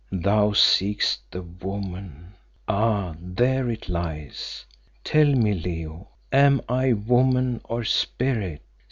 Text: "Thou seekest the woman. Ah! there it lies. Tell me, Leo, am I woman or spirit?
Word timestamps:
"Thou 0.11 0.53
seekest 0.53 1.29
the 1.29 1.43
woman. 1.43 2.33
Ah! 2.67 3.13
there 3.21 3.69
it 3.69 3.87
lies. 3.87 4.65
Tell 5.03 5.27
me, 5.27 5.53
Leo, 5.53 6.09
am 6.31 6.59
I 6.67 6.93
woman 6.93 7.61
or 7.65 7.83
spirit? 7.83 8.63